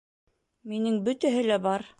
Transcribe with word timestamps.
Минең 0.73 0.97
бөтәһе 1.11 1.47
лә 1.53 1.63
бар 1.71 1.89